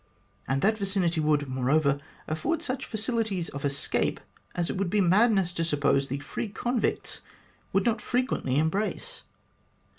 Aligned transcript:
And 0.47 0.63
that 0.63 0.79
vicinity 0.79 1.19
would, 1.21 1.47
moreover, 1.47 1.99
afford 2.27 2.63
such 2.63 2.87
facilities 2.87 3.49
of 3.49 3.63
escape 3.63 4.19
as 4.55 4.67
it 4.67 4.75
would 4.75 4.89
be 4.89 4.99
madness 4.99 5.53
to 5.53 5.63
suppose 5.63 6.07
the 6.07 6.17
free 6.17 6.49
convicts 6.49 7.21
would 7.71 7.85
not 7.85 8.01
frequently 8.01 8.57
embrace. 8.57 9.21